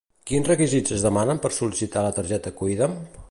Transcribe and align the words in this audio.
Quins 0.29 0.47
requisits 0.51 0.95
es 0.95 1.05
demanen 1.09 1.43
per 1.45 1.53
sol·licitar 1.59 2.05
la 2.09 2.17
targeta 2.21 2.55
Cuida'm? 2.63 2.97